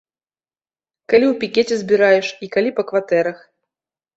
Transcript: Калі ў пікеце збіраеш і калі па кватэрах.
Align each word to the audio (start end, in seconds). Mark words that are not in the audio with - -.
Калі 1.13 1.25
ў 1.31 1.35
пікеце 1.43 1.75
збіраеш 1.83 2.27
і 2.49 2.53
калі 2.57 2.69
па 2.81 2.87
кватэрах. 2.89 3.37